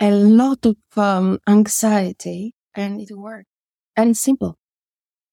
[0.00, 3.48] a lot of um, anxiety, and it worked.
[3.96, 4.56] And it's simple.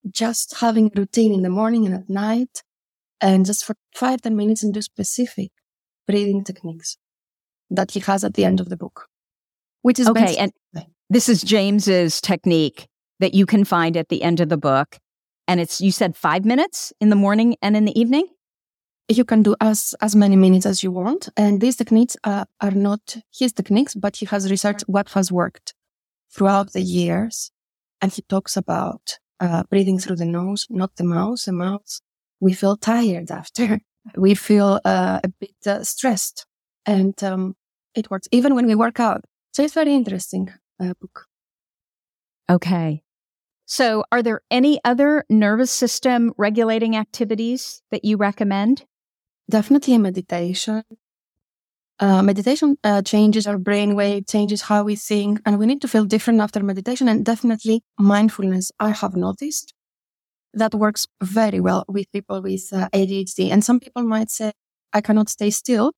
[0.10, 2.64] Just having a routine in the morning and at night,
[3.22, 5.52] and just for five ten minutes and do specific
[6.06, 6.98] breathing techniques
[7.70, 9.08] that he has at the end of the book,
[9.82, 10.38] which is okay.
[10.38, 10.52] And
[11.10, 12.88] this is James's technique
[13.20, 14.98] that you can find at the end of the book.
[15.48, 18.28] And it's, you said five minutes in the morning and in the evening?
[19.10, 21.30] You can do as, as many minutes as you want.
[21.38, 25.74] And these techniques uh, are not his techniques, but he has researched what has worked
[26.30, 27.52] throughout the years.
[28.02, 31.46] And he talks about uh, breathing through the nose, not the mouth.
[31.46, 32.02] The mouth,
[32.40, 33.80] we feel tired after.
[34.16, 36.46] We feel uh, a bit uh, stressed.
[36.86, 37.58] And um,
[37.94, 39.26] it works even when we work out.
[39.52, 41.26] So it's very interesting uh, book.
[42.50, 43.04] Okay.
[43.66, 48.86] So, are there any other nervous system regulating activities that you recommend?
[49.50, 50.84] Definitely meditation.
[52.00, 55.88] Uh, meditation uh, changes our brain wave, changes how we think, and we need to
[55.88, 57.08] feel different after meditation.
[57.08, 58.72] And definitely mindfulness.
[58.80, 59.74] I have noticed
[60.54, 63.52] that works very well with people with uh, ADHD.
[63.52, 64.52] And some people might say,
[64.94, 65.92] I cannot stay still,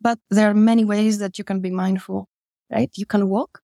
[0.00, 2.26] but there are many ways that you can be mindful,
[2.70, 2.90] right?
[2.96, 3.60] You can walk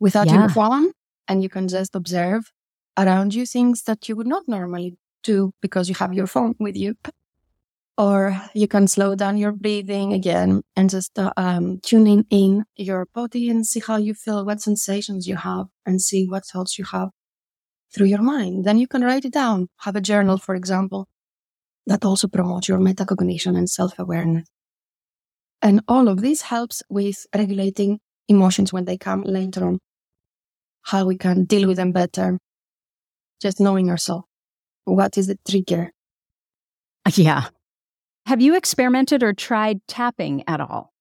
[0.00, 0.40] without yeah.
[0.40, 0.92] your phone
[1.28, 2.52] and you can just observe
[2.98, 6.76] around you things that you would not normally do because you have your phone with
[6.76, 6.94] you.
[7.96, 13.06] Or you can slow down your breathing again and just uh, um, tuning in your
[13.14, 16.84] body and see how you feel, what sensations you have, and see what thoughts you
[16.86, 17.10] have
[17.94, 18.64] through your mind.
[18.64, 19.68] Then you can write it down.
[19.78, 21.06] Have a journal, for example,
[21.86, 24.48] that also promotes your metacognition and self awareness.
[25.62, 29.78] And all of this helps with regulating emotions when they come later on,
[30.82, 32.38] how we can deal with them better,
[33.40, 34.26] just knowing ourselves.
[34.84, 35.92] What is the trigger?
[37.14, 37.48] Yeah.
[38.26, 40.92] Have you experimented or tried tapping at all?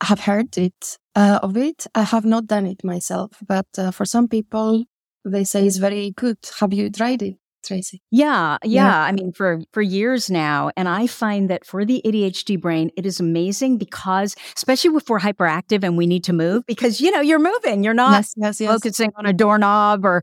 [0.00, 1.86] I have heard it uh, of it.
[1.94, 4.84] I have not done it myself, but uh, for some people,
[5.24, 6.36] they say it's very good.
[6.60, 7.36] Have you tried it?
[7.64, 8.00] Tracy.
[8.12, 9.02] Yeah, yeah, yeah.
[9.02, 13.04] I mean, for for years now, and I find that for the ADHD brain, it
[13.04, 17.20] is amazing because, especially if we're hyperactive and we need to move, because you know
[17.20, 18.70] you're moving, you're not yes, yes, yes.
[18.70, 20.22] focusing on a doorknob or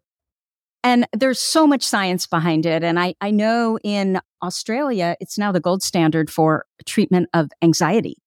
[0.83, 2.83] and there's so much science behind it.
[2.83, 8.17] And I, I know in Australia, it's now the gold standard for treatment of anxiety.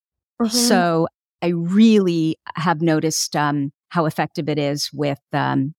[0.41, 0.55] Mm-hmm.
[0.55, 1.07] So
[1.41, 5.73] I really have noticed um, how effective it is with, um,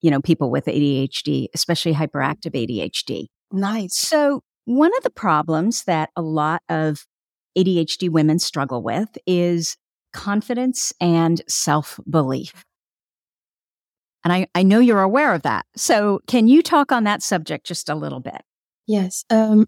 [0.00, 3.26] you know, people with ADHD, especially hyperactive ADHD.
[3.52, 3.96] Nice.
[3.96, 7.06] So one of the problems that a lot of
[7.56, 9.76] ADHD women struggle with is
[10.12, 12.64] confidence and self belief.
[14.24, 15.66] And I, I know you're aware of that.
[15.76, 18.42] So can you talk on that subject just a little bit?
[18.86, 19.24] Yes.
[19.30, 19.66] Um,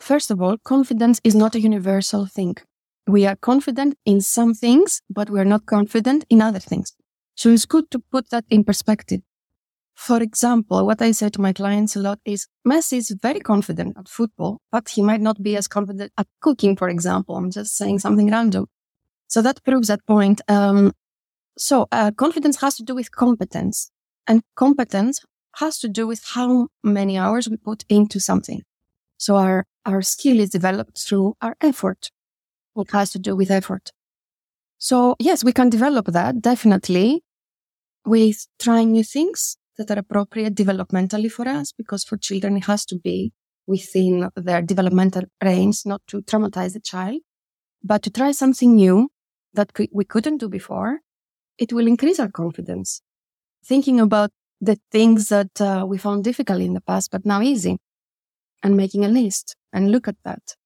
[0.00, 2.56] first of all, confidence is not a universal thing.
[3.06, 6.92] We are confident in some things, but we're not confident in other things.
[7.34, 9.22] So it's good to put that in perspective.
[9.94, 13.98] For example, what I say to my clients a lot is Messi is very confident
[13.98, 17.36] at football, but he might not be as confident at cooking, for example.
[17.36, 18.66] I'm just saying something random.
[19.28, 20.40] So that proves that point.
[20.48, 20.92] Um,
[21.58, 23.90] so uh, confidence has to do with competence.
[24.26, 25.20] And competence
[25.56, 28.62] has to do with how many hours we put into something.
[29.16, 32.10] So our, our skill is developed through our effort.
[32.76, 33.90] It has to do with effort.
[34.78, 37.22] So yes, we can develop that definitely
[38.06, 42.86] with trying new things that are appropriate developmentally for us, because for children, it has
[42.86, 43.32] to be
[43.66, 47.20] within their developmental range, not to traumatize the child,
[47.82, 49.08] but to try something new
[49.52, 51.00] that we couldn't do before.
[51.58, 53.02] It will increase our confidence
[53.64, 54.30] thinking about
[54.60, 57.78] the things that uh, we found difficult in the past, but now easy,
[58.62, 60.56] and making a list and look at that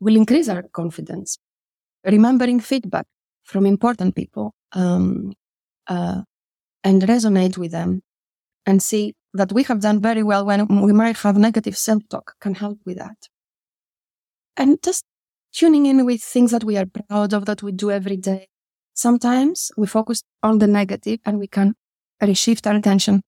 [0.00, 1.38] will increase our confidence.
[2.04, 3.06] Remembering feedback
[3.44, 5.32] from important people um,
[5.86, 6.22] uh,
[6.82, 8.02] and resonate with them
[8.66, 12.54] and see that we have done very well when we might have negative self-talk can
[12.54, 13.16] help with that.
[14.56, 15.04] And just
[15.52, 18.48] tuning in with things that we are proud of that we do every day.
[18.94, 21.74] Sometimes we focus on the negative and we can
[22.22, 23.22] reshift our attention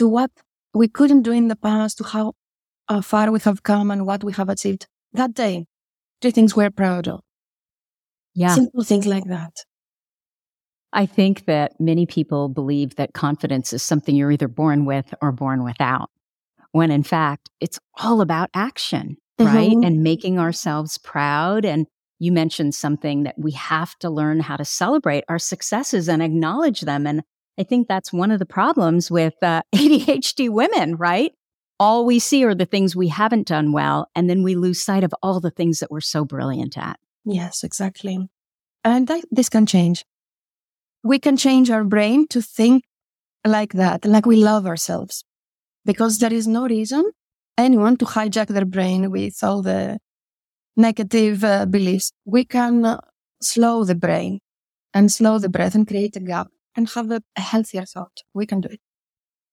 [0.00, 0.30] to what
[0.72, 2.32] we couldn't do in the past, to how
[2.88, 5.66] uh, far we have come and what we have achieved that day.
[6.22, 7.20] Three things we're proud of.
[8.34, 8.54] Yeah.
[8.54, 9.52] Simple things like that.
[10.94, 15.32] I think that many people believe that confidence is something you're either born with or
[15.32, 16.08] born without,
[16.72, 19.54] when in fact, it's all about action, mm-hmm.
[19.54, 19.76] right?
[19.84, 21.66] And making ourselves proud.
[21.66, 21.86] And
[22.18, 26.80] you mentioned something that we have to learn how to celebrate our successes and acknowledge
[26.80, 27.06] them.
[27.06, 27.22] And
[27.58, 31.32] I think that's one of the problems with uh, ADHD women, right?
[31.78, 35.04] All we see are the things we haven't done well, and then we lose sight
[35.04, 36.98] of all the things that we're so brilliant at.
[37.24, 38.28] Yes, exactly.
[38.84, 40.04] And this can change.
[41.02, 42.84] We can change our brain to think
[43.46, 45.24] like that, like we love ourselves,
[45.86, 47.10] because there is no reason
[47.56, 49.98] anyone to hijack their brain with all the
[50.76, 52.12] negative uh, beliefs.
[52.24, 53.00] We can uh,
[53.42, 54.40] slow the brain
[54.94, 58.22] and slow the breath and create a gap and have a, a healthier thought.
[58.34, 58.80] We can do it.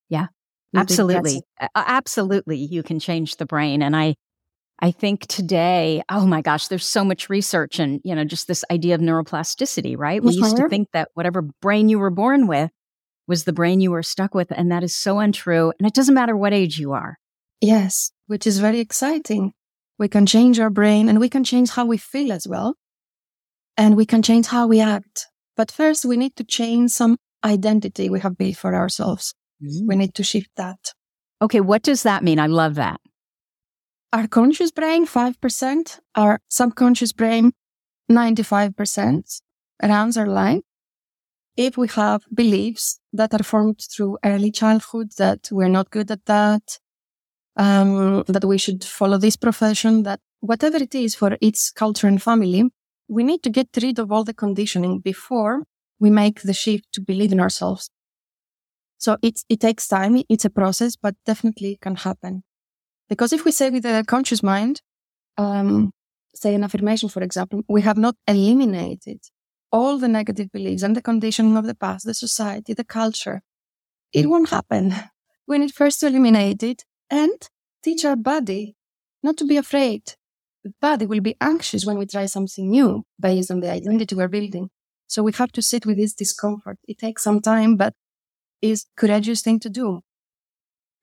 [0.09, 0.27] Yeah,
[0.75, 1.41] absolutely.
[1.75, 2.57] Absolutely.
[2.57, 3.81] You can change the brain.
[3.81, 4.15] And I,
[4.79, 8.63] I think today, oh my gosh, there's so much research and, you know, just this
[8.71, 10.23] idea of neuroplasticity, right?
[10.23, 10.69] We used to Mhm.
[10.69, 12.69] think that whatever brain you were born with
[13.27, 14.51] was the brain you were stuck with.
[14.51, 15.73] And that is so untrue.
[15.79, 17.17] And it doesn't matter what age you are.
[17.59, 19.53] Yes, which is very exciting.
[19.97, 22.75] We can change our brain and we can change how we feel as well.
[23.75, 25.27] And we can change how we act.
[25.57, 29.33] But first, we need to change some identity we have built for ourselves.
[29.59, 30.93] We need to shift that.
[31.41, 31.61] Okay.
[31.61, 32.39] What does that mean?
[32.39, 33.01] I love that.
[34.13, 37.51] Our conscious brain, 5%, our subconscious brain,
[38.09, 39.41] 95%
[39.83, 40.61] runs our life.
[41.57, 46.25] If we have beliefs that are formed through early childhood that we're not good at
[46.25, 46.79] that,
[47.57, 52.21] um, that we should follow this profession, that whatever it is for each culture and
[52.21, 52.63] family,
[53.07, 55.63] we need to get rid of all the conditioning before
[55.99, 57.89] we make the shift to believe in ourselves.
[58.97, 60.21] So it, it takes time.
[60.29, 62.43] It's a process, but definitely can happen.
[63.09, 64.81] Because if we say with a conscious mind,
[65.37, 65.91] um,
[66.35, 69.19] say an affirmation, for example, we have not eliminated
[69.71, 73.41] all the negative beliefs and the conditioning of the past, the society, the culture.
[74.13, 74.93] It won't happen.
[75.47, 77.49] We need first to eliminate it and
[77.83, 78.75] teach our body
[79.23, 80.15] not to be afraid.
[80.67, 84.27] The body will be anxious when we try something new based on the identity we're
[84.27, 84.69] building.
[85.07, 86.77] So we have to sit with this discomfort.
[86.85, 87.93] It takes some time, but
[88.61, 90.01] is courageous thing to do.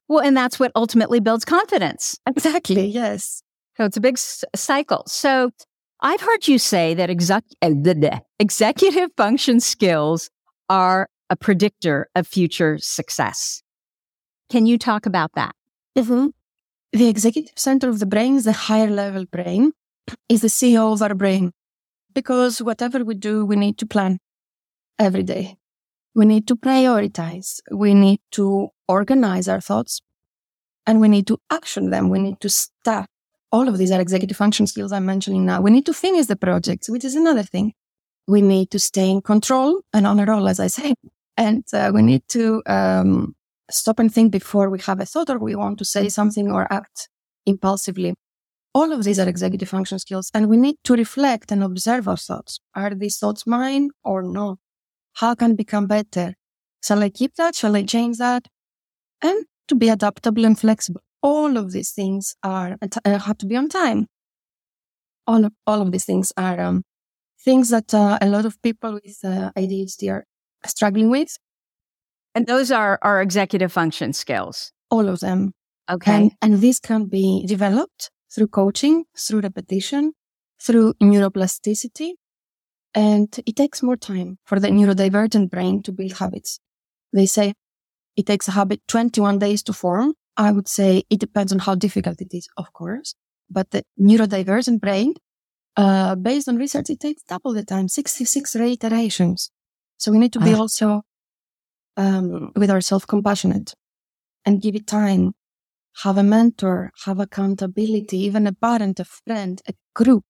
[0.07, 2.19] Well, and that's what ultimately builds confidence.
[2.27, 2.87] Exactly.
[2.87, 3.43] Yes.
[3.79, 5.03] So it's a big s- cycle.
[5.07, 5.51] So
[6.01, 10.29] I've heard you say that exec- uh, bleh, bleh, executive function skills
[10.69, 13.63] are a predictor of future success.
[14.51, 15.55] Can you talk about that?
[15.97, 16.33] Mhm.
[16.95, 19.73] The executive center of the brain is the higher level brain,
[20.29, 21.51] is the CEO of our brain.
[22.15, 24.21] Because whatever we do, we need to plan
[24.97, 25.57] every day.
[26.15, 27.59] We need to prioritize.
[27.69, 30.03] We need to organize our thoughts
[30.87, 32.11] and we need to action them.
[32.11, 33.07] We need to start.
[33.51, 35.61] All of these are executive function skills I'm mentioning now.
[35.61, 37.73] We need to finish the projects, which is another thing.
[38.29, 40.95] We need to stay in control and on a roll, as I say.
[41.37, 43.35] And uh, we need to um,
[43.71, 46.73] stop and think before we have a thought or we want to say something or
[46.73, 47.09] act
[47.47, 48.15] impulsively.
[48.75, 52.17] All of these are executive function skills and we need to reflect and observe our
[52.17, 52.61] thoughts.
[52.75, 54.57] Are these thoughts mine or no?
[55.15, 56.35] How can I become better?
[56.83, 57.55] Shall I keep that?
[57.55, 58.49] Shall I change that?
[59.23, 61.01] And to be adaptable and flexible.
[61.23, 64.07] All of these things are uh, have to be on time.
[65.27, 66.83] All of, all of these things are um,
[67.43, 70.25] things that uh, a lot of people with uh, ADHD are
[70.67, 71.39] struggling with.
[72.35, 74.73] And those are our executive function skills.
[74.91, 75.53] All of them.
[75.91, 76.13] Okay.
[76.15, 80.13] And, and this can be developed through coaching, through repetition,
[80.61, 82.13] through neuroplasticity.
[82.95, 86.61] And it takes more time for the neurodivergent brain to build habits.
[87.13, 87.55] They say
[88.17, 90.15] it takes a habit 21 days to form.
[90.37, 93.15] I would say it depends on how difficult it is, of course.
[93.51, 95.15] But the neurodivergent brain,
[95.77, 99.51] uh, based on research, it takes double the time, 66 reiterations.
[99.97, 100.61] So we need to be Ah.
[100.61, 101.03] also,
[101.97, 103.75] um, with ourselves compassionate
[104.45, 105.33] and give it time.
[106.03, 110.25] Have a mentor, have accountability, even a parent, a friend, a group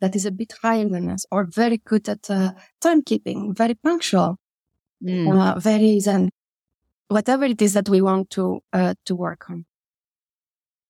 [0.00, 2.52] that is a bit higher than us or very good at uh,
[2.82, 4.36] timekeeping, very punctual,
[5.04, 5.36] Mm.
[5.36, 6.30] uh, very zen.
[7.08, 9.66] Whatever it is that we want to uh, to work on,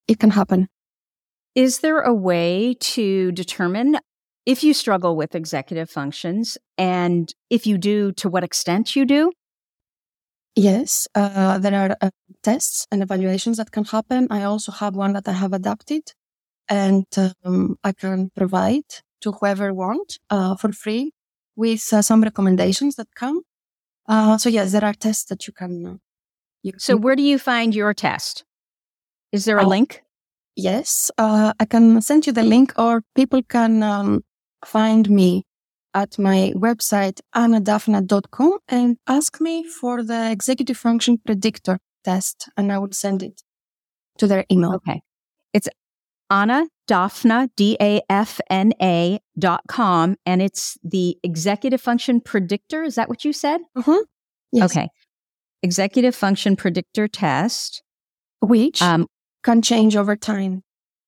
[0.06, 0.68] it can happen.
[1.54, 3.98] Is there a way to determine
[4.44, 9.32] if you struggle with executive functions and if you do, to what extent you do?
[10.54, 12.10] Yes, uh, there are uh,
[12.42, 14.26] tests and evaluations that can happen.
[14.30, 16.12] I also have one that I have adapted,
[16.68, 17.06] and
[17.44, 18.84] um, I can provide
[19.22, 21.12] to whoever want uh, for free
[21.56, 23.42] with uh, some recommendations that come.
[24.06, 25.86] Uh, so yes, there are tests that you can.
[25.86, 25.96] Uh,
[26.62, 28.44] you So, can- where do you find your test?
[29.32, 30.02] Is there a link?
[30.54, 34.22] yes, uh, I can send you the link, or people can um,
[34.66, 35.44] find me
[35.94, 42.78] at my website annadaphna.com and ask me for the executive function predictor test, and I
[42.78, 43.42] will send it
[44.18, 44.74] to their email.
[44.74, 45.02] Okay.
[45.52, 45.68] It's
[46.30, 50.16] Anna Daphna, D A F N A dot com.
[50.24, 52.82] And it's the executive function predictor.
[52.82, 53.60] Is that what you said?
[53.76, 54.02] Mhm.
[54.50, 54.70] Yes.
[54.70, 54.88] Okay.
[55.62, 57.82] Executive function predictor test.
[58.40, 59.06] Which Um,
[59.44, 60.62] can change over time.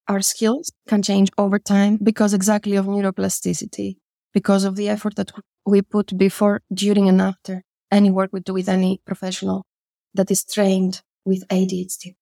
[0.08, 3.96] Our skills can change over time because exactly of neuroplasticity,
[4.34, 5.32] because of the effort that
[5.64, 9.64] we put before, during, and after any work we do with any professional
[10.12, 12.14] that is trained with ADHD.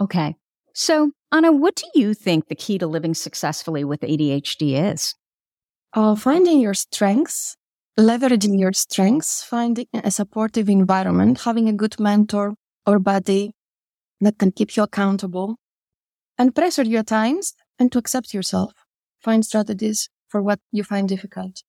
[0.00, 0.34] okay.
[0.74, 5.14] So, Anna, what do you think the key to living successfully with ADHD is?
[5.92, 7.56] Uh, finding your strengths,
[8.00, 12.54] leveraging your strengths, finding a supportive environment, having a good mentor
[12.86, 13.52] or buddy
[14.22, 15.56] that can keep you accountable
[16.38, 18.72] and pressure your times, and to accept yourself.
[19.20, 21.62] Find strategies for what you find difficult.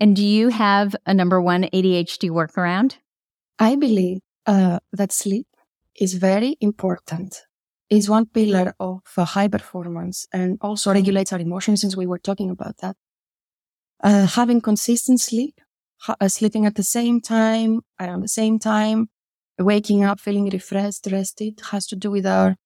[0.00, 2.96] And do you have a number one ADHD workaround?
[3.58, 5.46] I believe uh, that sleep
[5.94, 7.42] is very important.
[7.88, 12.18] It's one pillar of uh, high performance and also regulates our emotions since we were
[12.18, 12.96] talking about that.
[14.02, 15.60] Uh, having consistent sleep,
[16.08, 19.08] uh, sleeping at the same time, around the same time,
[19.58, 22.56] waking up feeling refreshed, rested has to do with our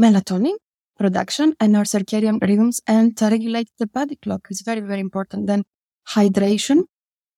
[0.00, 0.56] melatonin
[0.98, 5.46] production and our circadian rhythms and to regulate the body clock is very, very important.
[5.46, 5.64] Then
[6.08, 6.84] hydration.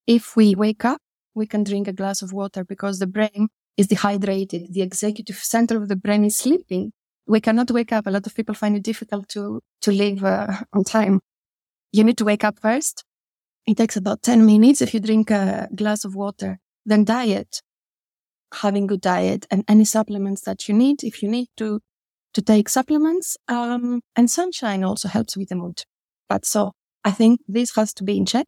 [0.07, 1.01] If we wake up,
[1.35, 4.73] we can drink a glass of water because the brain is dehydrated.
[4.73, 6.93] The executive center of the brain is sleeping.
[7.27, 8.07] We cannot wake up.
[8.07, 11.21] A lot of people find it difficult to, to live uh, on time.
[11.93, 13.05] You need to wake up first.
[13.67, 16.59] It takes about 10 minutes if you drink a glass of water.
[16.85, 17.63] Then diet,
[18.55, 21.05] having good diet and any supplements that you need.
[21.05, 21.81] If you need to,
[22.35, 25.83] to take supplements, um, and sunshine also helps with the mood.
[26.29, 26.73] But so
[27.05, 28.47] I think this has to be in check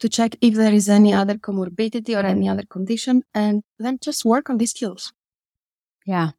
[0.00, 4.24] to check if there is any other comorbidity or any other condition and then just
[4.24, 5.12] work on these skills.
[6.06, 6.30] Yeah.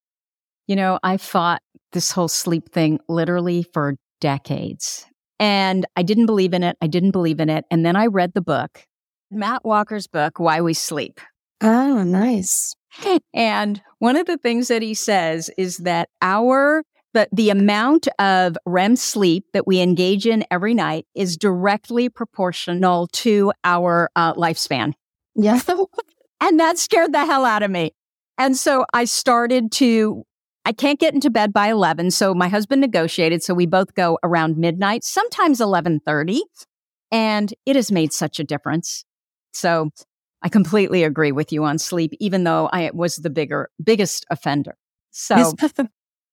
[0.67, 5.05] You know, I fought this whole sleep thing literally for decades.
[5.39, 6.77] And I didn't believe in it.
[6.81, 7.65] I didn't believe in it.
[7.71, 8.83] And then I read the book,
[9.31, 11.19] Matt Walker's book, Why We Sleep.
[11.61, 12.75] Oh, nice.
[13.33, 16.83] And one of the things that he says is that our
[17.13, 23.07] the, the amount of REM sleep that we engage in every night is directly proportional
[23.07, 24.93] to our uh, lifespan.
[25.35, 25.59] Yeah.
[26.41, 27.93] and that scared the hell out of me.
[28.37, 30.23] And so I started to,
[30.65, 32.11] I can't get into bed by 11.
[32.11, 33.43] So my husband negotiated.
[33.43, 36.43] So we both go around midnight, sometimes 1130.
[37.11, 39.03] And it has made such a difference.
[39.51, 39.89] So
[40.41, 44.77] I completely agree with you on sleep, even though I was the bigger, biggest offender.
[45.11, 45.35] So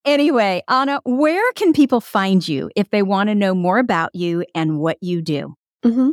[0.07, 4.45] Anyway, Anna, where can people find you if they want to know more about you
[4.55, 5.57] and what you do?
[5.85, 6.11] Mm-hmm.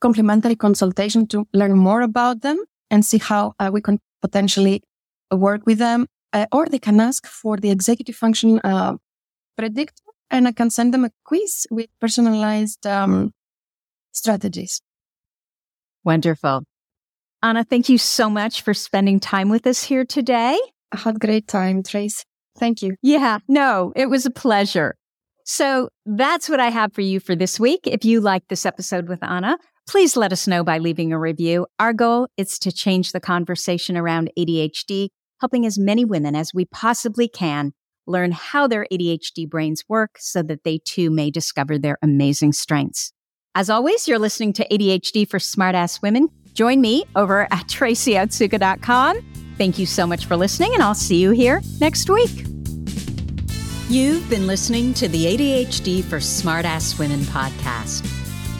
[0.01, 2.57] complimentary consultation to learn more about them
[2.89, 4.81] and see how uh, we can potentially
[5.31, 6.07] work with them.
[6.33, 8.95] Uh, or they can ask for the executive function uh,
[9.57, 13.31] predictor, and I can send them a quiz with personalized um,
[14.11, 14.81] strategies.
[16.03, 16.63] Wonderful.
[17.43, 20.59] Anna, thank you so much for spending time with us here today.
[20.91, 22.23] I had a great time, Trace.
[22.57, 22.95] Thank you.
[23.01, 24.95] Yeah, no, it was a pleasure.
[25.45, 27.81] So that's what I have for you for this week.
[27.85, 29.57] If you like this episode with Anna,
[29.87, 31.65] please let us know by leaving a review.
[31.79, 35.09] Our goal is to change the conversation around ADHD,
[35.41, 37.73] helping as many women as we possibly can
[38.07, 43.11] learn how their ADHD brains work so that they too may discover their amazing strengths.
[43.53, 46.29] As always, you're listening to ADHD for Smartass Women.
[46.53, 49.19] Join me over at tracyotsuka.com.
[49.57, 52.45] Thank you so much for listening, and I'll see you here next week.
[53.89, 58.20] You've been listening to the ADHD for Smartass Women podcast.